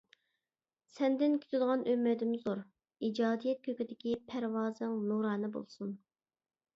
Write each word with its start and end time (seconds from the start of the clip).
سەندىن 0.91 1.33
كۈتىدىغان 1.41 1.83
ئۈمىدىم 1.91 2.31
زور، 2.45 2.63
ئىجادىيەت 3.07 3.61
كۆكىدىكى 3.67 4.15
پەرۋازىڭ 4.31 4.97
نۇرانە 5.11 5.51
بولسۇن! 5.59 5.93